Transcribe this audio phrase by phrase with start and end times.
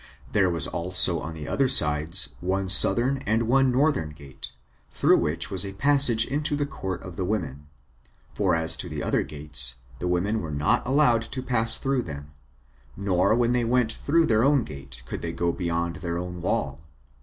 [0.31, 4.51] There was also on the other sides one southern and one northern gate,
[4.89, 7.67] through which was a passage into the court of the women;
[8.33, 12.31] for as to the other gates, the women were not allowed to pass through them;
[12.97, 16.81] nor when they went through their own gate could they go beyond their own wall.